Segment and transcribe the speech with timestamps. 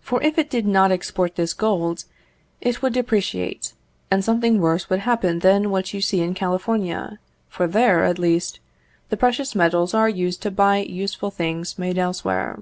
[0.00, 2.04] For if it did not export this gold,
[2.60, 3.72] it would depreciate,
[4.08, 8.60] and something worse would happen than what you see in California, for there, at least,
[9.08, 12.60] the precious metals are used to buy useful things made elsewhere.